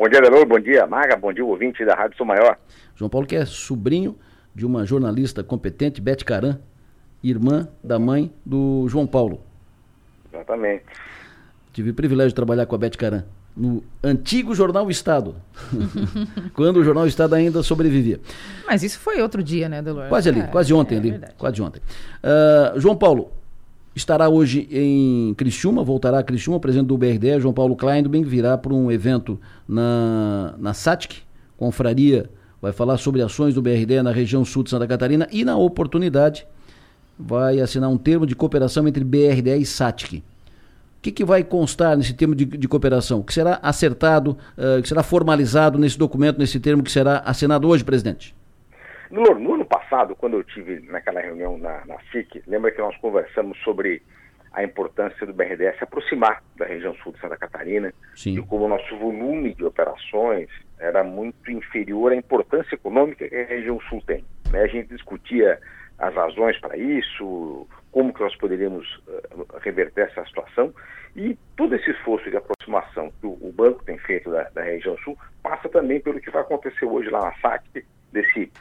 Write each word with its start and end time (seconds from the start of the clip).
Bom 0.00 0.08
dia, 0.08 0.18
Delor, 0.18 0.46
bom 0.46 0.58
dia, 0.58 0.86
Maga, 0.86 1.14
bom 1.14 1.30
dia, 1.30 1.44
ouvinte 1.44 1.84
da 1.84 1.94
Rádio 1.94 2.16
Sou 2.16 2.24
Maior. 2.24 2.56
João 2.96 3.10
Paulo 3.10 3.26
que 3.26 3.36
é 3.36 3.44
sobrinho 3.44 4.18
de 4.54 4.64
uma 4.64 4.86
jornalista 4.86 5.44
competente, 5.44 6.00
Beth 6.00 6.24
Caran, 6.24 6.58
irmã 7.22 7.68
da 7.84 7.98
mãe 7.98 8.32
do 8.42 8.86
João 8.88 9.06
Paulo. 9.06 9.42
Exatamente. 10.32 10.84
Tive 11.70 11.90
o 11.90 11.94
privilégio 11.94 12.30
de 12.30 12.34
trabalhar 12.34 12.64
com 12.64 12.74
a 12.74 12.78
Beth 12.78 12.96
Caran 12.96 13.24
no 13.54 13.84
antigo 14.02 14.54
Jornal 14.54 14.90
Estado, 14.90 15.36
quando 16.54 16.78
o 16.78 16.82
Jornal 16.82 17.06
Estado 17.06 17.34
ainda 17.34 17.62
sobrevivia. 17.62 18.20
Mas 18.66 18.82
isso 18.82 18.98
foi 18.98 19.20
outro 19.20 19.42
dia, 19.42 19.68
né, 19.68 19.82
Delor? 19.82 20.08
Quase 20.08 20.30
ali, 20.30 20.40
é, 20.40 20.46
quase 20.46 20.72
ontem 20.72 20.94
é, 20.94 20.98
ali, 20.98 21.10
verdade. 21.10 21.34
quase 21.36 21.60
ontem. 21.60 21.82
Uh, 22.24 22.80
João 22.80 22.96
Paulo, 22.96 23.30
estará 23.94 24.28
hoje 24.28 24.68
em 24.70 25.34
Criciúma, 25.34 25.82
voltará 25.82 26.18
a 26.18 26.22
Criciúma, 26.22 26.58
o 26.58 26.60
presidente 26.60 26.88
do 26.88 26.96
BRDE, 26.96 27.40
João 27.40 27.54
Paulo 27.54 27.76
Kleinberg, 27.76 28.28
virá 28.28 28.56
para 28.56 28.72
um 28.72 28.90
evento 28.90 29.38
na, 29.68 30.54
na 30.58 30.74
SATIC, 30.74 31.18
confraria, 31.56 32.30
vai 32.60 32.72
falar 32.72 32.96
sobre 32.98 33.22
ações 33.22 33.54
do 33.54 33.62
BRDE 33.62 34.02
na 34.02 34.12
região 34.12 34.44
sul 34.44 34.62
de 34.62 34.70
Santa 34.70 34.86
Catarina 34.86 35.26
e 35.32 35.44
na 35.44 35.56
oportunidade 35.56 36.46
vai 37.18 37.60
assinar 37.60 37.90
um 37.90 37.98
termo 37.98 38.26
de 38.26 38.34
cooperação 38.34 38.86
entre 38.88 39.04
BRDE 39.04 39.60
e 39.60 39.66
SATIC. 39.66 40.18
O 40.18 40.22
que, 41.02 41.10
que, 41.10 41.24
vai 41.24 41.42
constar 41.42 41.96
nesse 41.96 42.12
termo 42.12 42.34
de, 42.34 42.44
de 42.44 42.68
cooperação? 42.68 43.22
Que 43.22 43.32
será 43.32 43.58
acertado, 43.62 44.36
uh, 44.56 44.82
que 44.82 44.88
será 44.88 45.02
formalizado 45.02 45.78
nesse 45.78 45.98
documento, 45.98 46.38
nesse 46.38 46.60
termo 46.60 46.82
que 46.82 46.92
será 46.92 47.18
assinado 47.20 47.66
hoje, 47.66 47.82
presidente? 47.82 48.34
No, 49.10 49.34
no 49.38 49.59
passado, 49.90 50.14
quando 50.14 50.36
eu 50.36 50.44
tive 50.44 50.80
naquela 50.88 51.20
reunião 51.20 51.58
na, 51.58 51.84
na 51.84 51.98
FIC, 51.98 52.42
lembra 52.46 52.70
que 52.70 52.78
nós 52.78 52.96
conversamos 52.98 53.58
sobre 53.58 54.00
a 54.52 54.62
importância 54.62 55.26
do 55.26 55.32
BRDS 55.32 55.78
se 55.78 55.84
aproximar 55.84 56.42
da 56.56 56.64
região 56.64 56.94
sul 56.96 57.12
de 57.12 57.20
Santa 57.20 57.36
Catarina 57.36 57.92
Sim. 58.14 58.38
e 58.38 58.42
como 58.42 58.64
o 58.64 58.68
nosso 58.68 58.96
volume 58.96 59.54
de 59.54 59.64
operações 59.64 60.48
era 60.78 61.04
muito 61.04 61.50
inferior 61.50 62.12
à 62.12 62.16
importância 62.16 62.74
econômica 62.74 63.28
que 63.28 63.34
a 63.34 63.44
região 63.44 63.80
sul 63.88 64.02
tem. 64.06 64.24
Né? 64.50 64.62
A 64.62 64.66
gente 64.66 64.88
discutia 64.88 65.60
as 65.98 66.14
razões 66.14 66.58
para 66.58 66.76
isso, 66.76 67.68
como 67.92 68.12
que 68.12 68.20
nós 68.20 68.34
poderíamos 68.36 68.86
uh, 69.06 69.46
reverter 69.60 70.08
essa 70.08 70.24
situação 70.24 70.72
e 71.14 71.36
todo 71.56 71.74
esse 71.74 71.90
esforço 71.90 72.30
de 72.30 72.36
aproximação 72.36 73.12
que 73.20 73.26
o, 73.26 73.38
o 73.40 73.52
banco 73.52 73.84
tem 73.84 73.98
feito 73.98 74.30
da, 74.30 74.44
da, 74.50 74.62
região 74.62 74.96
sul 74.98 75.16
passa 75.42 75.68
também 75.68 76.00
pelo 76.00 76.20
que 76.20 76.30
vai 76.30 76.42
acontecer 76.42 76.86
hoje 76.86 77.10
lá 77.10 77.20
na 77.20 77.34
SAC, 77.40 77.84
desse, 78.12 78.52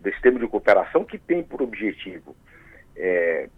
desse 0.00 0.20
tema 0.20 0.38
de 0.38 0.46
cooperação 0.46 1.04
que 1.04 1.18
tem 1.18 1.42
por 1.42 1.62
objetivo 1.62 2.34
é, 2.96 3.48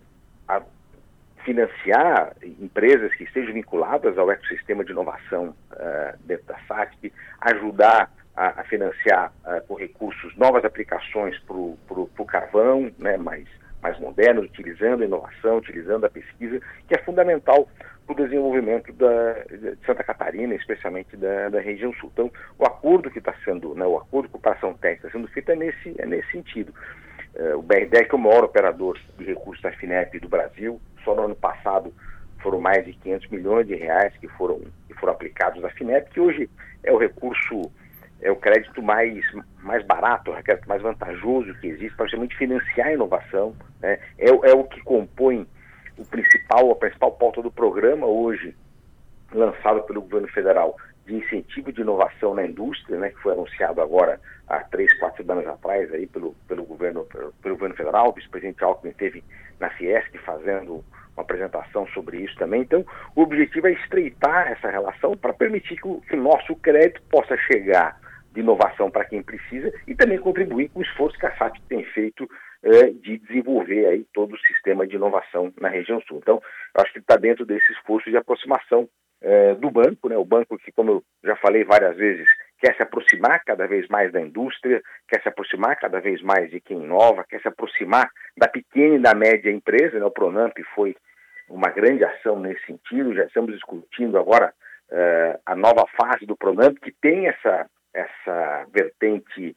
financiar 1.46 2.34
empresas 2.42 3.14
que 3.14 3.22
estejam 3.22 3.54
vinculadas 3.54 4.18
ao 4.18 4.30
ecossistema 4.32 4.84
de 4.84 4.90
inovação 4.90 5.54
uh, 5.72 6.18
dentro 6.24 6.44
da 6.46 6.58
SAC, 6.66 7.12
ajudar 7.40 8.12
a, 8.36 8.60
a 8.60 8.64
financiar 8.64 9.32
uh, 9.44 9.64
com 9.68 9.74
recursos 9.74 10.36
novas 10.36 10.64
aplicações 10.64 11.38
para 11.38 11.54
o 11.56 12.26
carvão, 12.26 12.90
né, 12.98 13.16
mais, 13.16 13.46
mais 13.80 13.96
modernos, 14.00 14.46
utilizando 14.46 15.02
a 15.02 15.06
inovação, 15.06 15.58
utilizando 15.58 16.04
a 16.04 16.10
pesquisa, 16.10 16.60
que 16.88 16.96
é 16.96 16.98
fundamental 16.98 17.68
para 18.06 18.12
o 18.12 18.24
desenvolvimento 18.24 18.92
da, 18.92 19.32
de 19.50 19.76
Santa 19.84 20.04
Catarina, 20.04 20.54
especialmente 20.54 21.16
da, 21.16 21.48
da 21.48 21.60
região 21.60 21.92
sul. 21.94 22.10
Então, 22.12 22.30
o 22.58 22.64
acordo 22.64 23.10
que 23.10 23.18
está 23.18 23.34
sendo, 23.44 23.74
né, 23.74 23.84
o 23.84 23.96
acordo 23.96 24.26
de 24.26 24.32
cooperação 24.32 24.74
técnica 24.74 25.08
está 25.08 25.18
sendo 25.18 25.28
feito 25.32 25.50
é 25.50 25.56
nesse, 25.56 25.94
é 25.98 26.06
nesse 26.06 26.30
sentido. 26.30 26.72
Uh, 27.34 27.58
o 27.58 27.62
BRDEC 27.62 28.12
é 28.12 28.14
o 28.14 28.18
maior 28.18 28.44
operador 28.44 28.98
de 29.18 29.24
recursos 29.24 29.62
da 29.62 29.72
FINEP 29.72 30.20
do 30.20 30.28
Brasil. 30.28 30.80
Só 31.04 31.14
no 31.14 31.24
ano 31.24 31.36
passado 31.36 31.92
foram 32.40 32.60
mais 32.60 32.84
de 32.84 32.92
500 32.92 33.28
milhões 33.28 33.66
de 33.66 33.74
reais 33.74 34.16
que 34.18 34.28
foram, 34.28 34.60
que 34.86 34.94
foram 34.94 35.12
aplicados 35.12 35.62
à 35.64 35.70
FINEP, 35.70 36.10
que 36.10 36.20
hoje 36.20 36.48
é 36.84 36.92
o 36.92 36.98
recurso 36.98 37.70
é 38.22 38.30
o 38.30 38.36
crédito 38.36 38.82
mais, 38.82 39.22
mais 39.62 39.84
barato, 39.84 40.30
o 40.30 40.42
crédito 40.42 40.66
mais 40.66 40.80
vantajoso 40.80 41.52
que 41.60 41.66
existe 41.66 41.94
para 41.96 42.06
justamente 42.06 42.36
financiar 42.36 42.88
a 42.88 42.92
inovação. 42.92 43.54
Né? 43.80 43.98
É, 44.18 44.28
é 44.28 44.54
o 44.54 44.64
que 44.64 44.80
compõe 44.82 45.46
o 45.98 46.04
principal, 46.04 46.70
a 46.70 46.76
principal 46.76 47.12
pauta 47.12 47.42
do 47.42 47.50
programa 47.50 48.06
hoje, 48.06 48.54
lançado 49.32 49.82
pelo 49.82 50.02
governo 50.02 50.28
federal, 50.28 50.76
de 51.06 51.14
incentivo 51.14 51.72
de 51.72 51.80
inovação 51.80 52.34
na 52.34 52.44
indústria, 52.44 52.98
né, 52.98 53.10
que 53.10 53.20
foi 53.20 53.32
anunciado 53.32 53.80
agora 53.80 54.20
há 54.48 54.58
três, 54.64 54.92
quatro 54.98 55.18
semanas 55.18 55.46
atrás 55.46 55.92
aí 55.92 56.06
pelo, 56.06 56.34
pelo, 56.48 56.64
governo, 56.64 57.04
pelo, 57.04 57.32
pelo 57.42 57.54
governo 57.54 57.76
federal. 57.76 58.08
O 58.08 58.12
vice-presidente 58.12 58.62
Alckmin 58.64 58.90
esteve 58.90 59.24
na 59.60 59.70
Fiesc 59.70 60.16
fazendo 60.18 60.84
uma 61.16 61.22
apresentação 61.22 61.86
sobre 61.88 62.18
isso 62.18 62.36
também. 62.36 62.62
Então, 62.62 62.84
o 63.14 63.22
objetivo 63.22 63.68
é 63.68 63.72
estreitar 63.72 64.48
essa 64.50 64.68
relação 64.68 65.16
para 65.16 65.32
permitir 65.32 65.76
que 65.76 65.86
o, 65.86 66.00
que 66.00 66.16
o 66.16 66.22
nosso 66.22 66.54
crédito 66.56 67.00
possa 67.08 67.36
chegar 67.36 67.98
de 68.32 68.40
inovação 68.40 68.90
para 68.90 69.04
quem 69.04 69.22
precisa 69.22 69.72
e 69.86 69.94
também 69.94 70.18
contribuir 70.18 70.68
com 70.68 70.80
o 70.80 70.82
esforço 70.82 71.18
que 71.18 71.26
a 71.26 71.36
SAT 71.36 71.58
tem 71.68 71.84
feito 71.84 72.28
é, 72.62 72.90
de 72.90 73.18
desenvolver 73.18 73.86
aí 73.86 74.06
todo 74.12 74.34
o 74.34 74.40
sistema 74.40 74.86
de 74.86 74.96
inovação 74.96 75.52
na 75.60 75.68
região 75.68 76.00
sul. 76.02 76.18
Então, 76.18 76.42
acho 76.74 76.92
que 76.92 76.98
está 76.98 77.16
dentro 77.16 77.44
desse 77.44 77.72
esforço 77.72 78.10
de 78.10 78.16
aproximação 78.16 78.88
é, 79.20 79.54
do 79.54 79.70
banco, 79.70 80.08
né? 80.08 80.16
o 80.16 80.24
banco 80.24 80.58
que, 80.58 80.70
como 80.72 80.90
eu 80.90 81.04
já 81.24 81.36
falei 81.36 81.64
várias 81.64 81.96
vezes, 81.96 82.28
quer 82.58 82.74
se 82.76 82.82
aproximar 82.82 83.42
cada 83.44 83.66
vez 83.66 83.88
mais 83.88 84.12
da 84.12 84.20
indústria, 84.20 84.82
quer 85.08 85.22
se 85.22 85.28
aproximar 85.28 85.76
cada 85.76 86.00
vez 86.00 86.22
mais 86.22 86.50
de 86.50 86.60
quem 86.60 86.82
inova, 86.82 87.24
quer 87.28 87.40
se 87.40 87.48
aproximar 87.48 88.10
da 88.36 88.48
pequena 88.48 88.96
e 88.96 89.02
da 89.02 89.14
média 89.14 89.50
empresa. 89.50 89.98
Né? 89.98 90.04
O 90.04 90.10
Pronamp 90.10 90.56
foi 90.74 90.94
uma 91.48 91.70
grande 91.70 92.04
ação 92.04 92.38
nesse 92.38 92.64
sentido, 92.66 93.14
já 93.14 93.24
estamos 93.24 93.54
discutindo 93.54 94.18
agora 94.18 94.52
uh, 94.90 95.40
a 95.46 95.54
nova 95.54 95.86
fase 96.00 96.26
do 96.26 96.36
Pronamp, 96.36 96.76
que 96.78 96.92
tem 97.00 97.28
essa 97.28 97.68
essa 97.96 98.66
vertente 98.70 99.56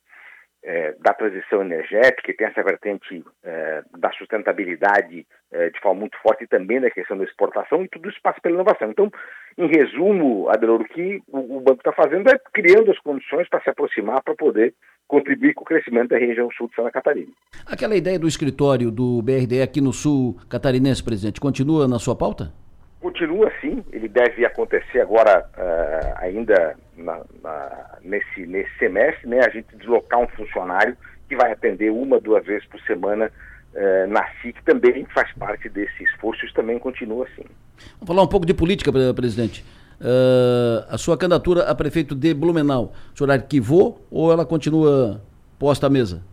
é, 0.63 0.93
da 0.99 1.13
transição 1.13 1.61
energética, 1.61 2.33
tem 2.37 2.47
essa 2.47 2.63
vertente 2.63 3.23
é, 3.43 3.81
da 3.97 4.11
sustentabilidade 4.11 5.25
é, 5.51 5.69
de 5.69 5.79
forma 5.79 6.01
muito 6.01 6.17
forte 6.21 6.43
e 6.43 6.47
também 6.47 6.81
da 6.81 6.91
questão 6.91 7.17
da 7.17 7.23
exportação, 7.23 7.83
e 7.83 7.87
tudo 7.87 8.09
isso 8.09 8.19
passa 8.21 8.39
pela 8.41 8.55
inovação. 8.55 8.91
Então, 8.91 9.11
em 9.57 9.67
resumo, 9.67 10.49
Adelor, 10.49 10.81
o 10.81 10.85
que 10.85 11.21
o, 11.27 11.57
o 11.57 11.61
banco 11.61 11.79
está 11.79 11.93
fazendo 11.93 12.29
é 12.29 12.39
criando 12.53 12.91
as 12.91 12.99
condições 12.99 13.47
para 13.49 13.61
se 13.61 13.69
aproximar, 13.69 14.21
para 14.21 14.35
poder 14.35 14.73
contribuir 15.07 15.55
com 15.55 15.63
o 15.63 15.65
crescimento 15.65 16.09
da 16.09 16.17
região 16.17 16.49
sul 16.51 16.67
de 16.67 16.75
Santa 16.75 16.91
Catarina. 16.91 17.31
Aquela 17.65 17.95
ideia 17.95 18.19
do 18.19 18.27
escritório 18.27 18.91
do 18.91 19.21
BRD 19.23 19.61
aqui 19.61 19.81
no 19.81 19.91
sul 19.91 20.37
catarinense, 20.47 21.03
presidente, 21.03 21.41
continua 21.41 21.87
na 21.87 21.97
sua 21.97 22.15
pauta? 22.15 22.53
Continua 22.99 23.47
assim, 23.47 23.83
ele 23.93 24.09
deve 24.09 24.45
acontecer 24.45 24.99
agora 24.99 25.45
uh, 25.57 26.17
ainda 26.17 26.75
na, 26.97 27.21
na, 27.41 27.97
nesse, 28.01 28.45
nesse 28.45 28.77
semestre, 28.77 29.27
né, 29.27 29.39
a 29.39 29.49
gente 29.49 29.73
deslocar 29.77 30.19
um 30.19 30.27
funcionário 30.27 30.97
que 31.29 31.35
vai 31.35 31.51
atender 31.51 31.91
uma, 31.91 32.19
duas 32.19 32.45
vezes 32.45 32.67
por 32.67 32.79
semana 32.81 33.31
uh, 33.73 34.07
na 34.11 34.27
SIC, 34.41 34.61
também 34.65 35.05
faz 35.13 35.31
parte 35.33 35.69
desse 35.69 36.03
esforço, 36.03 36.45
isso 36.45 36.53
também 36.53 36.77
continua 36.77 37.25
assim. 37.25 37.45
Vamos 37.93 38.07
falar 38.07 38.21
um 38.21 38.27
pouco 38.27 38.45
de 38.45 38.53
política, 38.53 38.91
presidente. 39.13 39.63
Uh, 40.01 40.85
a 40.89 40.97
sua 40.97 41.17
candidatura 41.17 41.63
a 41.63 41.75
prefeito 41.75 42.15
de 42.15 42.33
Blumenau, 42.33 42.93
o 43.13 43.17
senhor 43.17 43.31
arquivou 43.31 44.05
ou 44.09 44.31
ela 44.31 44.45
continua 44.45 45.21
posta 45.57 45.87
à 45.87 45.89
mesa? 45.89 46.23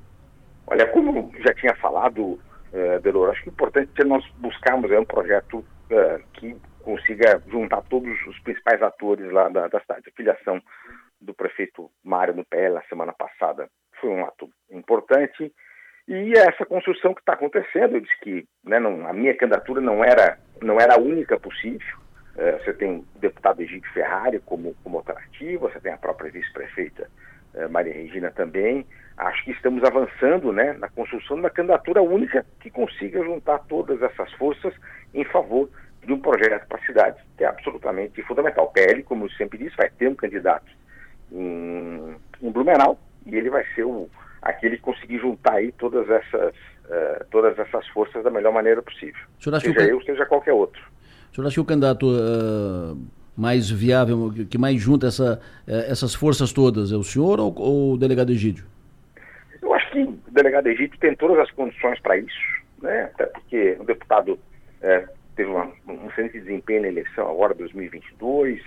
Olha, 0.66 0.86
como 0.88 1.32
já 1.44 1.52
tinha 1.54 1.74
falado, 1.76 2.38
uh, 2.76 3.00
Delor, 3.00 3.30
acho 3.30 3.42
que 3.42 3.48
o 3.48 3.52
importante 3.52 3.90
é 3.98 4.04
nós 4.04 4.24
buscarmos 4.36 4.90
é, 4.90 4.98
um 4.98 5.04
projeto 5.04 5.58
uh, 5.58 6.22
que 6.34 6.56
consiga 6.82 7.42
juntar 7.48 7.82
todos 7.82 8.14
os 8.26 8.38
principais 8.40 8.80
atores 8.82 9.30
lá 9.32 9.48
da, 9.48 9.66
da 9.68 9.80
cidade. 9.80 10.08
A 10.08 10.16
filiação 10.16 10.60
do 11.20 11.34
prefeito 11.34 11.90
Mário 12.04 12.34
no 12.34 12.44
PL 12.44 12.74
na 12.74 12.82
semana 12.82 13.12
passada 13.12 13.68
foi 14.00 14.10
um 14.10 14.24
ato 14.24 14.48
importante 14.70 15.52
e 16.08 16.32
essa 16.38 16.64
construção 16.64 17.12
que 17.12 17.20
está 17.20 17.32
acontecendo, 17.32 17.96
eu 17.96 18.00
disse 18.00 18.16
que 18.20 18.46
né, 18.64 18.78
não, 18.78 19.08
a 19.08 19.12
minha 19.12 19.34
candidatura 19.36 19.80
não 19.80 20.04
era, 20.04 20.38
não 20.62 20.80
era 20.80 20.94
a 20.94 21.00
única 21.00 21.38
possível. 21.38 21.98
Uh, 22.36 22.62
você 22.62 22.72
tem 22.74 22.98
o 22.98 23.18
deputado 23.18 23.60
Egídio 23.60 23.90
Ferrari 23.92 24.38
como, 24.40 24.74
como 24.84 24.98
alternativa, 24.98 25.68
você 25.68 25.80
tem 25.80 25.92
a 25.92 25.96
própria 25.98 26.30
vice-prefeita 26.30 27.10
uh, 27.54 27.68
Maria 27.68 27.94
Regina 27.94 28.30
também. 28.30 28.86
Acho 29.16 29.44
que 29.44 29.50
estamos 29.52 29.82
avançando 29.82 30.52
né, 30.52 30.74
na 30.74 30.88
construção 30.88 31.36
de 31.36 31.42
uma 31.42 31.50
candidatura 31.50 32.02
única 32.02 32.44
que 32.60 32.70
consiga 32.70 33.24
juntar 33.24 33.60
todas 33.60 34.00
essas 34.02 34.30
forças 34.34 34.74
em 35.14 35.24
favor 35.24 35.70
de 36.04 36.12
um 36.12 36.20
projeto 36.20 36.66
para 36.68 36.78
a 36.78 36.86
cidade, 36.86 37.16
que 37.36 37.44
é 37.44 37.46
absolutamente 37.46 38.22
fundamental. 38.22 38.66
O 38.66 38.72
PL, 38.72 39.02
como 39.02 39.24
eu 39.24 39.30
sempre 39.30 39.58
disse, 39.58 39.76
vai 39.76 39.90
ter 39.90 40.08
um 40.08 40.14
candidato 40.14 40.70
em, 41.32 42.14
em 42.42 42.50
Blumenau 42.50 42.98
e 43.24 43.34
ele 43.34 43.50
vai 43.50 43.64
ser 43.74 43.84
o, 43.84 44.08
aquele 44.42 44.76
que 44.76 44.82
conseguir 44.82 45.18
juntar 45.18 45.54
aí 45.54 45.72
todas 45.72 46.08
essas, 46.08 46.54
uh, 46.54 47.24
todas 47.30 47.58
essas 47.58 47.86
forças 47.88 48.22
da 48.22 48.30
melhor 48.30 48.52
maneira 48.52 48.80
possível. 48.80 49.20
Seja 49.40 49.60
que... 49.60 49.68
eu, 49.68 50.00
seja 50.02 50.24
qualquer 50.26 50.52
outro. 50.52 50.80
O 51.32 51.34
senhor 51.34 51.46
acha 51.46 51.54
que 51.54 51.60
o 51.60 51.64
candidato 51.64 52.06
uh, 52.06 52.96
mais 53.36 53.68
viável, 53.68 54.32
que 54.48 54.56
mais 54.56 54.80
junta 54.80 55.08
essa, 55.08 55.40
uh, 55.66 55.70
essas 55.90 56.14
forças 56.14 56.52
todas, 56.52 56.92
é 56.92 56.96
o 56.96 57.02
senhor 57.02 57.40
ou, 57.40 57.52
ou, 57.58 57.92
o 57.94 57.98
delegado 57.98 58.30
Egídio? 58.30 58.64
Eu 59.60 59.74
acho 59.74 59.90
que 59.90 60.02
o 60.02 60.18
delegado 60.36 60.68
Egídio 60.68 60.98
tem 60.98 61.14
todas 61.16 61.38
as 61.38 61.50
condições 61.50 61.98
para 62.00 62.16
isso, 62.16 62.62
né? 62.80 63.10
até 63.14 63.26
porque 63.26 63.76
o 63.80 63.84
deputado 63.84 64.38
teve 65.34 65.50
uma, 65.50 65.72
um 65.88 66.08
excelente 66.08 66.38
desempenho 66.38 66.82
na 66.82 66.88
eleição 66.88 67.28
agora 67.28 67.54
2022, 67.54 68.62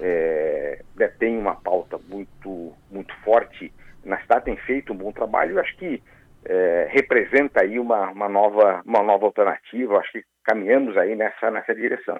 é, 0.00 0.82
né, 0.96 1.08
tem 1.18 1.36
uma 1.36 1.56
pauta 1.56 1.98
muito, 2.08 2.72
muito 2.90 3.14
forte 3.24 3.72
na 4.04 4.20
cidade, 4.20 4.46
tem 4.46 4.56
feito 4.56 4.92
um 4.92 4.96
bom 4.96 5.12
trabalho, 5.12 5.52
eu 5.52 5.60
acho 5.60 5.76
que 5.76 6.02
é, 6.44 6.88
representa 6.90 7.62
aí 7.62 7.78
uma, 7.78 8.10
uma, 8.10 8.28
nova, 8.28 8.82
uma 8.84 9.02
nova 9.02 9.26
alternativa, 9.26 9.98
acho 9.98 10.12
que 10.12 10.24
caminhamos 10.44 10.96
aí 10.96 11.14
nessa, 11.14 11.50
nessa 11.50 11.74
direção. 11.74 12.18